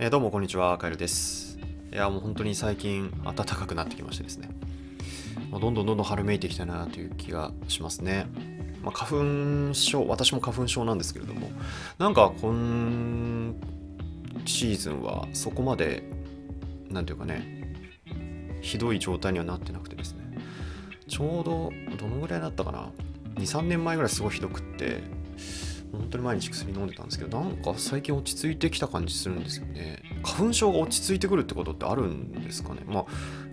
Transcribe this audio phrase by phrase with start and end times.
[0.00, 1.58] えーどうもこんにちは、カエルです。
[1.92, 4.48] いや、もう本当に最近暖かくなってきましてですね。
[5.50, 8.26] まあどんどんどんどん春めいてきたなという気がしますね。
[8.80, 11.50] まあ、花粉症、私も花粉症なんですけれども、
[11.98, 13.56] なんか今
[14.46, 16.04] シーズンはそこまで、
[16.90, 17.74] なんていうかね、
[18.60, 20.20] ひどい状態にはなってなくてですね。
[21.08, 22.92] ちょうど、どのぐらいだったかな
[23.34, 25.02] ？2、3年前ぐらいすごいひどくって、
[25.92, 30.02] 本当に毎日薬飲んでたんですけどなんか最近落ち着いてきた感じするんですよね。
[30.22, 32.82] 花粉症が落ち着いてくるってことってあるんですかね？
[32.86, 33.06] まあ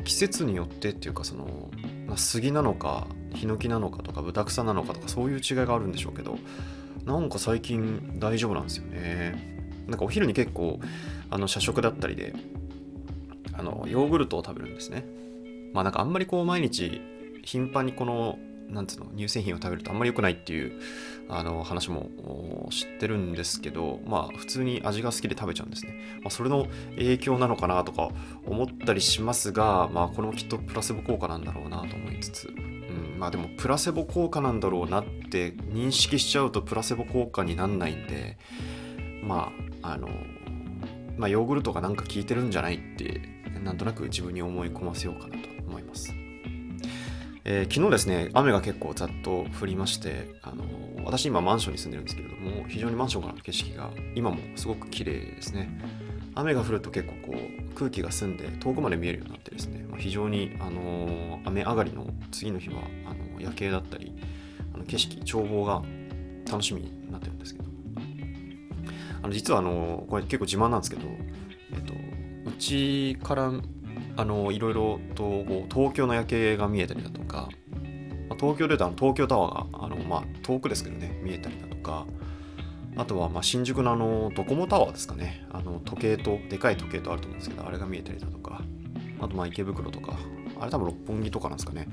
[0.03, 1.69] 季節によってっていうかその、
[2.07, 6.37] まあ、杉なのかヒノキなのかとかブタクサなのかとかそういう違いがあるんでしょうけど
[7.05, 9.55] なんか最近大丈夫なんですよね。
[9.87, 10.79] なんかお昼に結構
[11.29, 12.33] あの社食だったりで
[13.53, 15.05] あのヨーグルトを食べるんですね。
[15.73, 17.01] まあなんかあんまりこう毎日
[17.43, 20.73] 頻繁にこのなんつうの乳製品を食べるとあんまり良くないっていう
[21.29, 22.09] あの話も
[22.71, 28.09] 知ってるんですけどまあ普通に味が好きで食べちゃうんですね、まあ、それの影響なのかなとか
[28.45, 38.37] 思ったりしますがまあこれもきっとプラセボ効果なんだろうなと思いつつ、うん、まあでもプラセボ効果なんだろうなって認識しちゃうとプラセボ効果になんないんで
[39.23, 39.51] ま
[39.81, 40.09] ああの
[41.17, 43.21] まあヨーグルトがなんか効いてるんじゃないって
[43.63, 46.24] なんとなく自分に思い込ませようかなと思います。
[47.47, 50.63] えー昨日ですね、雨が結構ざっと降りまして、あの
[51.05, 55.79] 私今マンションに住んでるんですけれども、非常にマンションからの景色が今もすごく綺麗ですね。
[56.33, 64.11] 雨が降ると結構こう空気が澄んで遠くまで見えるようになってですね、まあ、非常に、あの雨上がりの次の日はあの夜景だったり、
[64.73, 65.83] あの景色、眺望が
[66.49, 67.65] 楽しみになってるんですけど、
[69.21, 71.03] あの実はあのこれ結構自慢なんですけど、
[71.73, 71.93] えっと、
[72.49, 73.51] うちから
[74.17, 77.49] あのいろいろと東京の夜景が見えたりだとか、
[78.29, 82.05] まあ東京でいうと東京タワーがあの、まあ、遠くですけどね見えたりだとか
[82.97, 85.45] あとはま新宿のあのドコモタワーですかね。
[85.51, 88.61] あの時計とでかい時計とあると思うんですけどあれが見えたりだとか
[89.19, 90.17] あとまあ池袋とか
[90.59, 91.87] あれ多分六本木とかなんですかね。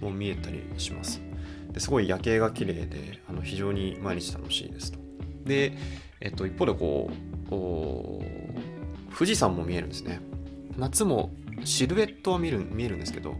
[0.00, 1.20] もう見えたりします。
[1.72, 4.98] ですごい夜景が綺麗であの非常に毎日楽しいですと。
[5.44, 5.76] で、
[6.20, 7.10] えっと、一方でこ
[7.50, 10.20] う富士山も見えるんですね。
[10.78, 11.30] 夏も
[11.64, 13.36] シルエットは見る見えるんですけど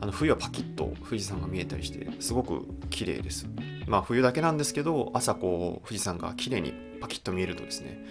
[0.00, 3.46] あの冬はパキッと富士山が見えたりしてすごく綺麗です。
[3.86, 8.04] まあ冬だけなんですけど朝こう富士山が綺麗にパキッと見えるとですね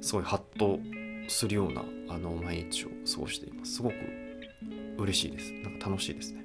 [0.00, 0.80] すごいハッと
[1.28, 3.74] するようなあの毎日を過ごしています。
[3.74, 3.94] すごく
[4.98, 5.52] 嬉しいです。
[5.62, 6.44] なんか楽しいですね。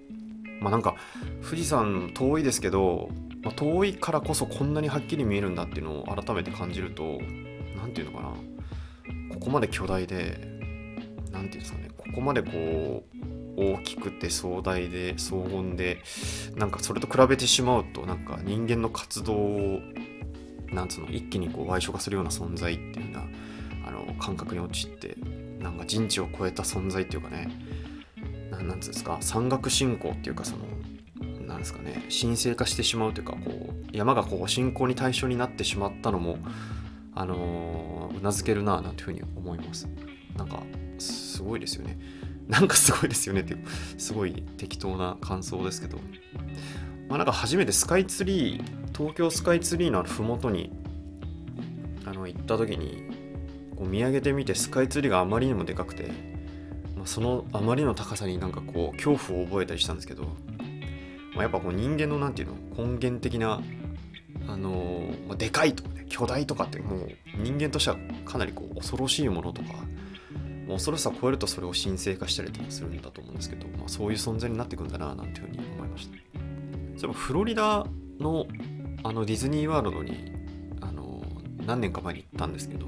[0.61, 0.95] まあなんか
[1.43, 3.09] 富士山遠いですけど、
[3.41, 7.19] まあ、遠いからこそこんなにはっきり見えるんだっていうのを改めて感じると
[7.77, 8.33] 何ていうのかな。
[9.33, 10.54] ここまで巨大で
[11.35, 13.03] なんていうんですかねここまでこ
[13.57, 16.01] う大きくて壮大で荘厳で
[16.55, 19.79] なんかそれと比べてしまうとなんか人間の活動を
[20.71, 23.19] なんつうの一気にこう矮小化するような存在っていうよ
[23.81, 25.15] うなあの感覚に陥って
[25.59, 27.49] なんか人知を超えた存在っていうかね
[28.49, 30.65] ななんつうんですか山岳信仰っていうかその
[31.45, 36.37] なんですかね神聖化してしまうというかこう山がこう信仰に対象になってしまったのも
[37.13, 39.87] あのうなずけるななんていうふうに思います。
[40.35, 40.63] なんか
[40.99, 41.97] すごいですよね。
[42.47, 43.65] なんかすごいですよねっていう
[43.97, 45.99] すごい適当な感想ですけど。
[47.07, 48.63] まあなんか初めてスカイツリー
[48.95, 50.71] 東京スカイツリーのあの麓に
[52.05, 53.03] あの行った時に
[53.75, 56.11] こう見上げてみてスカイツリーがあまりにもでかくて、
[56.95, 60.29] まあ、そのあまりの高さになんかこう恐怖を覚えたりしたんですけど、ま
[61.39, 63.61] あ、やっぱこう人間のなんていうの根源的な
[64.47, 69.69] あのまあ、でかいとかね巨大とかってもう人間としてはかなりこう恐ろしいものとか
[70.67, 76.17] 恐ろしさを超えるとそれを神聖化したりとかするんだと思うんですけど、まあ、そういう存在になっていくんだななんていうふうに思いました。
[76.97, 77.85] そういえばフロリダ
[78.19, 78.47] の
[79.03, 80.31] あのディズニーワールドに
[80.81, 81.21] あの
[81.65, 82.87] 何年か前に行ったんですけど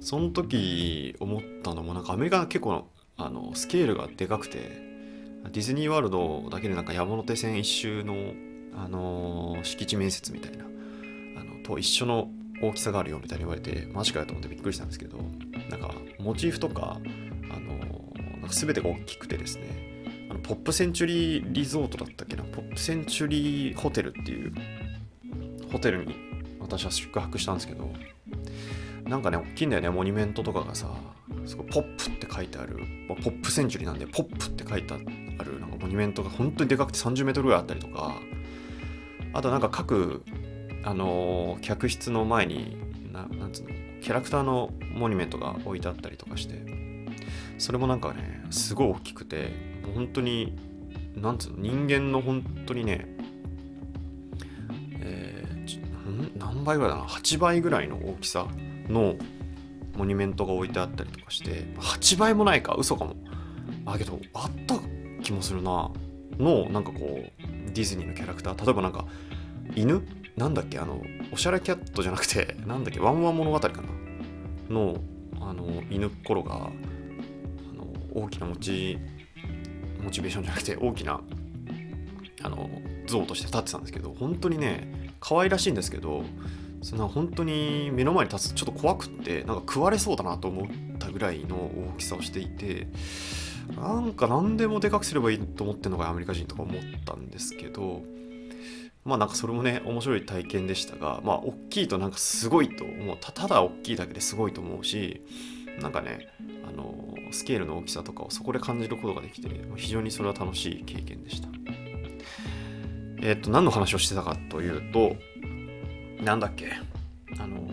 [0.00, 2.86] その時思ったのもなんかアメリカが結構
[3.16, 8.32] あのスケールがでかくてディズニーワールドだけでなんか山手線一周の
[8.74, 12.30] あの敷地面積みたいなあのと一緒の
[12.62, 15.18] 大きさがあるよみたいに言われてマジかよと思ってびっくりしたんですけど
[15.68, 17.00] なんかモチーフとか、
[17.50, 17.78] あの
[18.40, 24.52] なんか全てが大きくてですねあのポップセンチュリーリゾートだったっけなポップセンチュリーホテルっていう
[25.70, 26.14] ホテルに
[26.60, 27.90] 私は宿泊したんですけど
[29.04, 30.88] なんかね大きいんだよねモニュメントとかがさ
[31.44, 32.78] すごいポップって書いてある
[33.08, 38.14] ポップセンチュリーなんでポップって書いてあるなんかモニュメントが本当にでかくて30メートルぐらいあったりとか
[39.32, 40.22] あとなんか各
[40.84, 42.76] あの客室の前に
[43.12, 43.70] ななんつうの
[44.00, 46.60] キャラクターのモニュメントが置いてあったりとかして
[47.58, 49.52] それもなんかねすごい大きくて
[49.94, 50.56] 本当に
[51.14, 53.06] なんつうの人間の本当にね
[55.00, 55.52] えー
[56.38, 58.46] 何倍ぐらいだな8倍ぐらいの大きさ
[58.88, 59.14] の
[59.96, 63.14] モニュメントが置いてあったりとかして8倍もないか嘘かも。
[63.84, 64.76] あけどあった
[65.22, 65.90] 気もするな。
[66.38, 67.42] のなんかこう
[67.72, 69.04] ディズニーのキャラクター例えばなんか
[69.76, 70.02] 犬
[70.36, 70.78] なんだっけ？
[70.78, 71.02] あの
[71.32, 73.00] おしゃれキャットじゃなくて なんだっけ？
[73.00, 73.82] ワンワン物語かな？
[74.68, 74.96] の
[75.40, 78.98] あの犬っころがあの大きなモチ
[80.02, 81.20] モチベーションじゃなくて大きな
[82.42, 82.68] あの
[83.06, 86.24] 像として立ってたんですけど本当にね可愛らしいんですけど
[86.82, 90.66] その本当に目の前に立つとちょっと怖くってなんか食われそうだなと思っ
[90.98, 92.88] たぐらいの大きさをしていて
[93.76, 98.02] なんか何でもでかくすればいいと思ってるのがアメリカ人とか思ったんですけど
[99.04, 103.16] まあなんかそれもね面白い体験でしたがまあ大きいとなんかすごいと思う。
[103.20, 105.22] たただ大きいだけですごいと思うし
[105.80, 106.28] なんかね
[106.68, 111.48] あのスケールの大きさとかをそこで感じることができて非常にそれは楽しい経験でした。
[113.24, 115.16] えっ、と何の話をしてたかというと
[116.22, 116.72] なんだっけ
[117.38, 117.70] あの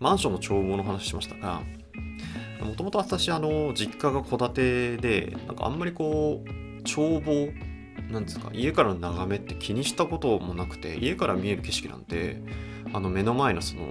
[0.00, 1.62] マンションの眺望の話しましたが
[2.60, 7.52] もともと私あの実家が戸建てでなんかあんまりこう眺望
[8.10, 12.40] なんですか家からの眺めって気にしたこともなくて家から見える景色なんて
[12.92, 13.82] あの目の前のその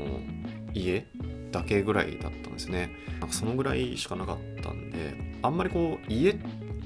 [0.74, 1.06] 家
[1.52, 2.92] だけぐらいだったんですね。
[3.20, 6.40] なんかそのぐらいしかなかったんであんまりこう家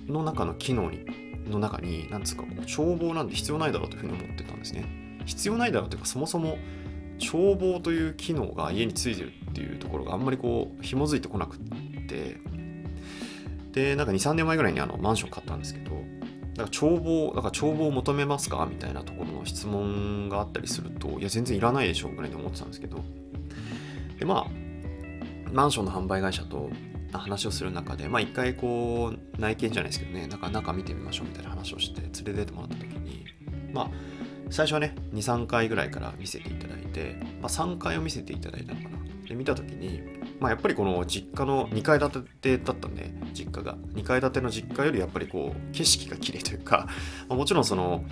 [0.08, 1.06] の中の機能に
[1.50, 4.86] の中に何ですかこう眺望なんて必要ないだろうというふうに思ってたんですね。
[5.26, 6.58] 必要ないだろうというかそもそも
[7.20, 11.60] 眺望という機能が家についてるっていうところがあんまりこう紐づいてこなくっ
[12.08, 12.38] て。
[13.72, 15.92] でなんか23年前ぐらいにあのマンション買ったんですけど
[16.56, 18.68] だから眺望だから眺望を求めますか？
[18.70, 23.04] みたいなところの質問があったりするといや全然いらないでしょうぐらいに思ってたんですけど。
[24.20, 24.48] でまあ
[25.52, 26.70] マンションの販売会社と
[27.12, 33.26] 話をする中でまあ一回こう内見じゃないですけどね中中見てみましょうみたいな話をして連れてってもらった時に
[33.74, 33.90] まあ
[34.50, 38.98] 最初はね23回ぐらいから見せていただいて、まあ、3回を見せていただいたのかな。
[39.28, 40.02] で見た時に、
[40.42, 43.78] まあ、やっぱりこの実家の2階建てだったんで実家が。
[43.94, 46.88] 2階建ての実家よりやっぱりこう景色が綺麗というか、
[47.30, 48.04] まあ、もちろんその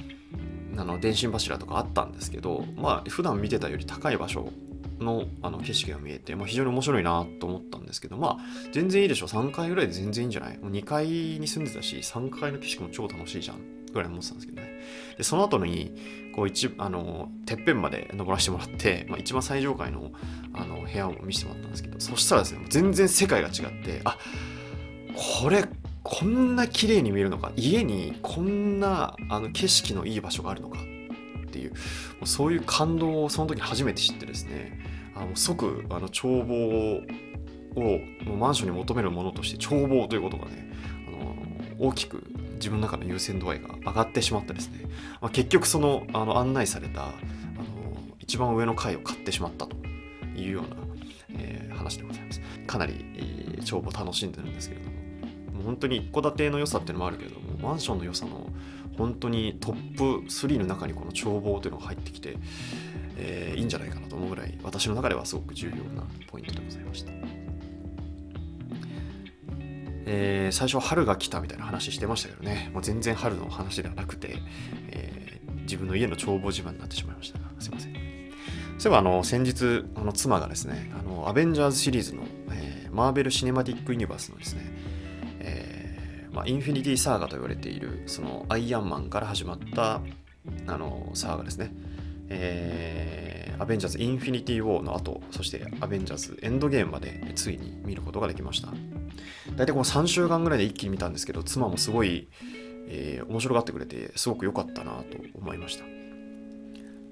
[0.77, 4.53] あの電信柱とかあったんですけどまあ普段見てたより高い場所
[4.99, 10.57] のあの景色が見えて、まあ、非常に面白いなと思ったんですけどまあ全然いいでしょ3階ぐらいで全然いいんじゃない？
[10.59, 13.57] もう2階に住んでたし3階の景色も超楽しいじゃん
[13.91, 14.68] ぐらい思ってたんですけどね。
[15.17, 15.95] でその後に
[16.35, 20.11] こう一あのてっぺんまで登らせてもらって、まあ、一番最上階の
[20.53, 24.17] あの部屋を見せてもらったんですけどそしたらですね全然世界が違ってあ
[25.41, 25.65] これ
[26.03, 31.73] こんな綺麗に見えるのか家にこんなあの景色のいい場所があるのかっていう
[32.25, 34.79] そういう感動をその時初めて知ってですね
[35.15, 37.01] あの即あの眺望を
[38.25, 40.71] もうマンションに求めるものとして眺望ということがね
[41.07, 42.23] あの大きく
[42.59, 44.85] 自分の中の優先度合いが上がってしまってですね、
[45.21, 47.13] まあ、結局そのあの案内されたあの
[48.19, 49.75] 一番上の階を買ってしまったと
[50.35, 50.77] いうような、
[51.39, 54.97] えー、話でございますかなり、えー、眺望楽しんでるんですけれども
[55.53, 58.49] もう本当に一戸建ての良さっていうのもあるけれどもマンションの良さの
[58.97, 62.35] 本当にトップ3の中にこの眺望というのが入ってきて、
[63.17, 67.38] えー、いいんじゃないかなと思うぐらい私の中ではすごく重要なポイントでございました。
[70.11, 74.37] えー、最初は春が来たみたいな話してましたけどね、もう全然春の話ではなくて、
[74.89, 77.45] えー、自分の家の眺望自慢になってしまいましたが。
[77.59, 77.93] すいません。
[78.79, 84.61] そういえばあの先日あの妻がですねあのアベンジャーズシリーズの、えー、マーベル・シネマティック・ユニバースのですね、
[85.41, 90.01] えーまあ、インフィニティ・サーガと言われているそのアイアンマンから始まった
[90.65, 91.71] あのサーガですね、
[92.29, 98.69] えー、アベンジャーズ・インフィニティ・ウォーの後そしてアベンジャーズ・エンドゲームまでついに見ることができました。
[99.55, 102.27] 大体この3週間ぐらいで一気に見たんですけど妻もすごい、
[102.87, 105.85] えー、面白がってくれてすごく良かったなと思いました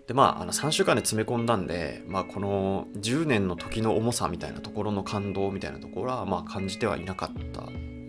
[0.07, 7.63] でまああの3週間で詰め込んだんで、まあ、この10年の時の重さみたいなところの感動みたいなところはまあ感じてはいなかった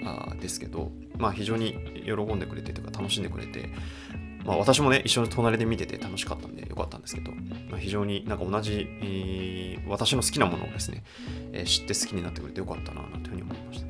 [0.05, 1.75] あですけど、まあ、非常に
[2.05, 3.71] 喜んでくれてというか楽しんでくれて
[4.49, 7.33] まあ、私もね、一緒に隣で見てて楽しかったんでよかったんですけど、
[7.71, 11.05] まあ、非常になんか同じ、えー、私の好きなものをですね、
[11.53, 13.89] えー、知って好きになってくれてよかったな、なんていうふうに思いました。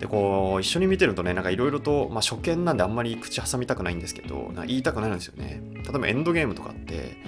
[0.00, 7.18] でこう一緒に見てるとねなんかいろいろと、まあ、初見なんであんまり口挟みたくないんですけど言いたくなるんですよね例えばエンドゲームとかって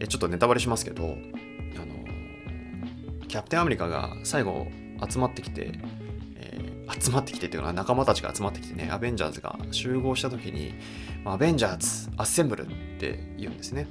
[0.00, 1.16] えちょっとネタバレしますけどあの
[3.26, 4.66] キャプテンアメリカが最後
[5.10, 5.80] 集まってきて、
[6.98, 10.74] 集まってきてっていうのは仲間たちが集まってきてねアベンジャーズが集合した時に
[11.24, 13.86] アベンジャーズアッセンブルって言うんですね。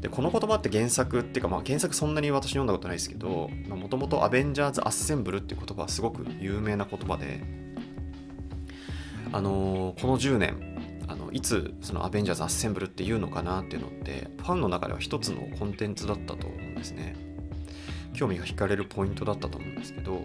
[0.00, 7.42] でこの言葉って原作っていうか、まあ、原作そんなに私読んだことないですけどもともとアベンジャーズ・アッセンブルっていう言葉はすごく有名な言葉で
[9.30, 10.56] あのー、この10年
[11.06, 17.14] あのいつそのアベンジャーズ・アッセンブルっていうのかなっていうのってファンの中では一つのコンテンツだったと思うんですね。
[18.14, 20.24] 興味が惹かれるポイントだったと思うんですけど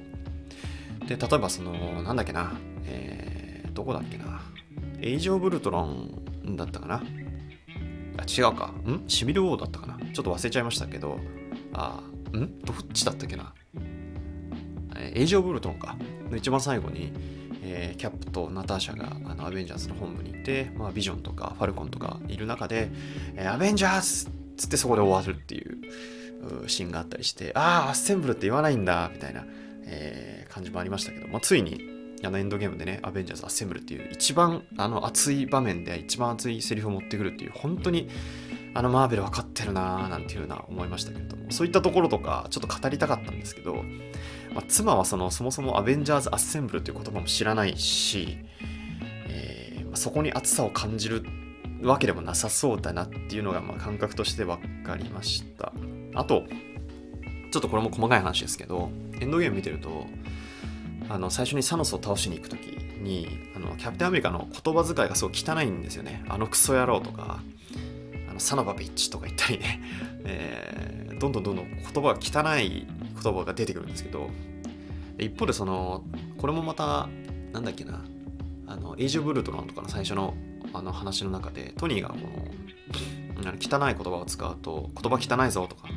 [1.08, 2.54] で例えばそのなんだっけな、
[2.86, 4.42] えー、どこだっけな。
[5.00, 7.04] エイジ・オブ・ルトロンだったかな。
[8.18, 8.68] あ違うか。
[8.88, 9.04] ん？
[9.08, 9.98] シビル・ウォーだったかな。
[10.14, 11.20] ちょっと忘れちゃいましたけど。
[11.74, 12.02] あ
[12.34, 12.60] ん？
[12.60, 13.54] どっちだったっけな。
[15.14, 15.96] エイジ・オブ・ルトロンか。
[16.30, 17.12] の一番最後に、
[17.62, 22.90] えー、キャップとナターシャがあのアベンジャーズの本部に行って、まあ、ビジョンとかファルコンとかいる中で、
[23.36, 25.78] えー、アベンジャーズつってそこで終わるっていう
[26.68, 29.46] シーンがあったりして、ああ、アッセンブルって言わないんだ、みたいな、
[29.86, 31.80] えー、感じもありましたけど、まあ、ついに、
[32.24, 38.10] あのエンドゲームでね、アベンジャーズ・アッセンブルっていう一番あの熱い場面で一番熱いセリフを持ってくるっていう、本当に
[38.74, 43.84] あのマーベル分かってるなーなんていうふうな思いましたけれども、そういったところとかちょっと語りたかったんですけど、
[44.54, 48.38] まあ、妻はそのそもそもアベンジャーズ・アッセンブルという言葉も知らないし、
[49.28, 51.24] えーまあ、そこに熱さを感じる
[51.84, 55.74] わけでもなさそうだなっていうのがまあ感覚として分かりました。
[56.16, 56.46] あと、
[57.56, 58.90] ちょっとこれも細かい話ですけど、
[59.22, 60.08] エンドゲーム見てると、
[61.08, 66.26] あの最初にサノスを倒しに行く時にあのキャプテンアメリカの言葉遣いがすごい汚いんですよね。
[66.28, 67.40] あのクソ野郎とか、
[68.30, 69.82] あのサナバビッチとか言ったりね、
[70.26, 72.86] えー、どんどんどんどん言葉が汚い
[73.24, 74.30] 言葉が出てくるんですけど、
[75.18, 76.04] 一方でその、
[76.38, 77.08] これもまた、
[77.54, 78.04] なんだっけな、
[78.68, 80.34] あの、エイジ・オブ・ルートロンとかの最初の
[80.74, 85.88] あの話の中でトニーがこの汚い言葉を使うと言葉汚いぞとか、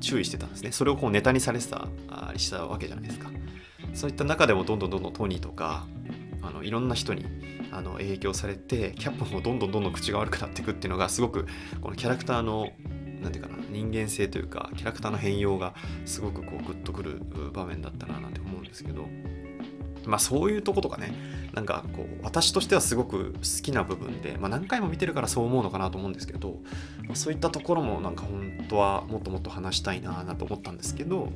[0.00, 0.72] 注意してたんですね。
[0.72, 1.88] それをこうネタにされてた
[2.32, 3.30] りしたわけじゃないですか。
[3.94, 5.86] そういった中でもどんどんどんどんトニーとか
[6.42, 7.26] あのいろんな人に
[7.72, 11.46] あの影響されてキャップもどんどんどんどん口が悪くなっていくっていうのがすごく
[11.80, 12.72] このキャラクターの
[13.20, 17.20] 何て言うかな人間性というかキャラクターの変容がすごくこうグッとくる
[17.52, 19.08] 場面だったななんて思うんですけど。
[20.06, 21.40] まあそういうとことかね。
[21.52, 26.60] なんかこう私としてはすごく好きな部分で、まあ、何回も見てるからそう思うのかなと思うんですけど、
[27.06, 31.28] まあ、そういったところもなんか本当はもっともっと話したいなあなと思ったんですけど、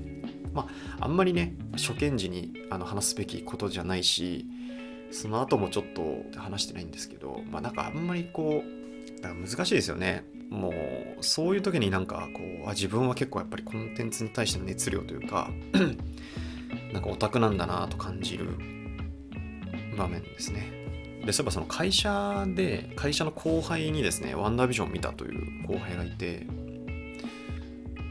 [0.52, 0.68] ま
[0.98, 4.46] あ、あんまりね初見時にあの話すべきことじゃないし
[5.10, 10.24] その後もちょっと話してないんですけど、まあ、なんかあんまりこうだから難しいですよね。
[10.50, 15.50] もうそういう時になんかこうあ自分は結構やっぱりコンテンツに対しての熱量というか
[16.92, 18.50] なんかオタクなんだなと感じる
[19.96, 20.84] 場面ですね。
[21.24, 26.46] で、そういえばその会社で、会社の後輩にですね、ワンダービジョン見たという後輩がいて、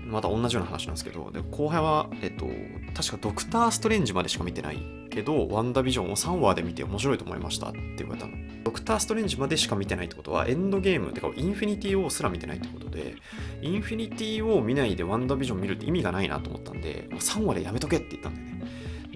[0.05, 2.47] また同じような話なんですけど、で後輩は、えっと、
[2.93, 4.77] 確かドクター・ストレンジまでしか見てない
[5.13, 8.33] けど、ワンダービジョンを3話で見て面白いと思いましたって言われたの。
[8.63, 13.15] ドクター・ストレンジまでしか見てないってことは、エンドゲーム、てかインフィニティ・ウォーすら見てないってことで、
[13.61, 18.63] インフィニティ・ウォー見ないでワンダービジョン見るって意味がないなと思ったんで、3話でやめとけって言ったんだよね。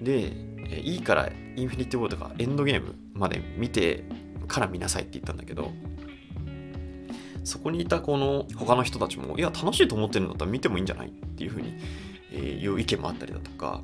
[0.00, 4.04] で、いいからインフィニティ・ウォーとかエンドゲームまで見て
[4.46, 5.72] から見なさいって言ったんだけど
[7.44, 11.74] そこにいたこの他の人たちもいや楽しいと思ってるんだったら見てもいいんじゃないっていうふうに、
[12.32, 13.82] え、いう意見もあったりだとか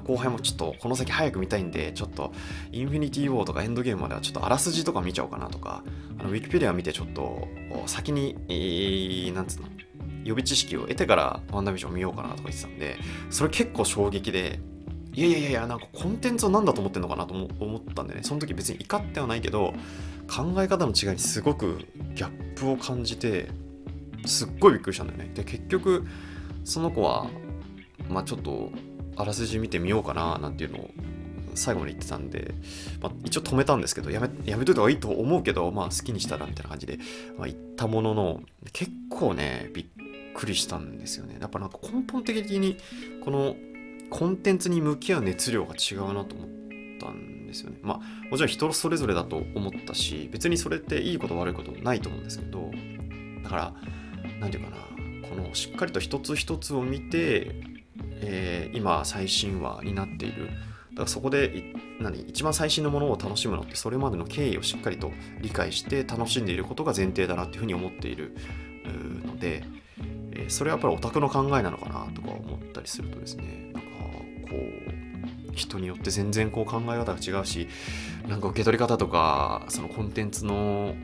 [0.00, 2.32] 後輩もちょっとこの先早く見たいんでちょっと
[2.72, 5.82] インフィニティ・ウォーとかエンドゲームまではちょっとあらすじとか見ちゃおうかなとか
[6.18, 7.48] あのウィキペディア見てちょっと
[7.86, 9.68] 先に、えー、なんつうの
[10.24, 12.96] 予備知識を得てからワンダービジョン見ようかなとか言ってたんで
[13.30, 14.60] それ結構衝撃で
[15.14, 19.74] いやいやいやいやなんかコンテンツを何だと思ってんのかなと思ったんでねその時別に怒ってはないけど
[20.28, 23.50] 考え方の違いにすごくギャップを感じて
[24.24, 25.30] すっごいびっくりしたんだよね。
[25.34, 26.06] で結局
[26.64, 27.26] その子は
[28.08, 28.70] まあちょっと
[29.16, 30.90] あらすじ見てみようかななんていうのを
[31.54, 32.54] 最後まで言ってたんで、
[33.00, 36.98] まあ、一応止めたんですけどやめやめといた方がいいと思うけど、まあ、好きにしたらみたいな感じで、
[37.36, 38.40] まあ、言ったものの
[38.72, 39.86] 結構ねびっ
[40.34, 42.78] くりしたんですよねやっぱなんか根本的に
[43.22, 43.56] この
[44.10, 46.48] コンテンツに向き合う熱量が違うなと思っ
[47.00, 47.78] たんですよね。
[47.82, 52.70] まあもちろん人それぞれだと思ったし別にそれっていいこと悪いことないと思うんですけど
[53.42, 53.74] だから
[54.40, 57.54] 何て言うかなこのしっかりと一つ一つを見て、
[58.22, 60.48] えー、今最新話になっている。
[60.92, 65.10] だからそこで何一番最新のものを楽しむのってそれまでの経緯をしっかりと
[65.40, 68.36] 理解して楽しんでいることが前提だなっていうふうに思っている
[69.24, 69.64] ので、
[70.32, 73.88] えー、それはやっぱりオタクの考えなのかなとか思ったりするとですねなんか
[74.50, 74.56] こ
[75.50, 77.68] う人によって全然こう考え方が違うし
[78.28, 80.94] なんか受け取り方とかそのコンテンツの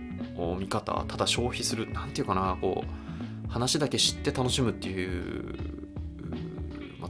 [0.59, 3.09] 見方ただ消費する何て言うかなこう
[3.49, 5.88] 話だけ知って楽しむっていう、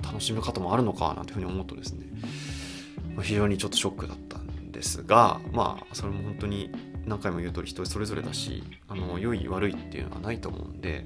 [0.08, 2.06] 楽しみ方もあるのかなんていうふうに思うとですね、
[3.14, 6.70] ま、非常にちょっとショックだったんですがまあそれも本当に
[7.06, 11.04] 何回も言う通り人それぞれだしあの良い悪いっていうのはないと思うんで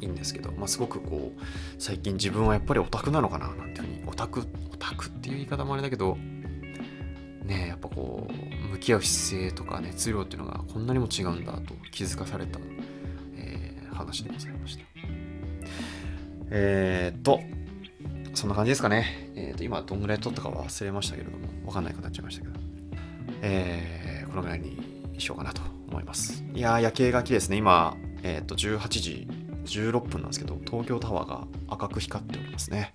[0.00, 1.42] いいんですけど、まあ、すごくこう
[1.78, 4.40] 最近自分はやっぱりオタクなのかななんていうふうにオタク
[4.72, 6.16] オタクっていう言い方もあれだけど
[7.44, 12.58] ねやっぱこう向き合う姿勢とか熱量っていうのがこんなにも違うんだと気づかされた、
[13.36, 14.84] えー、話でございました。
[16.56, 17.40] えー、っと、
[18.34, 19.30] そんな感じですかね。
[19.36, 22.54] えー、と、今どんぐらい撮ったか忘れましたけれども、わかんないくなっちゃいましたけど、
[23.42, 24.76] えー、このぐらいに
[25.18, 26.44] しようかなと思います。
[26.52, 27.56] いやー、夜景が綺麗ですね。
[27.56, 29.28] 今、えー、と、18時
[29.64, 32.94] 16分なんですけど、東京タワーが赤く光っておりますね。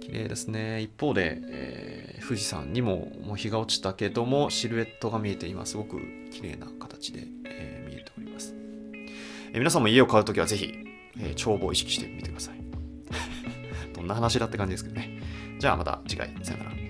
[0.00, 0.82] 綺麗ですね。
[0.82, 5.98] 一方で、えー、富士山にももう日が落ちたけども、シルエットが見えて、今すごく
[6.30, 8.54] 綺麗な形で、えー、見えております。
[8.54, 10.74] えー、皆さんも家を買うときはぜひ、
[11.18, 12.61] えー、帳簿を意識してみてください。
[14.02, 15.20] んな話だって感じですけどね。
[15.58, 16.81] じゃあまた次回、さよなら。